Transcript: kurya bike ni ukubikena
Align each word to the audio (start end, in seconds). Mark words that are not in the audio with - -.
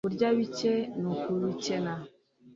kurya 0.05 0.29
bike 0.37 0.73
ni 0.99 1.07
ukubikena 1.13 1.93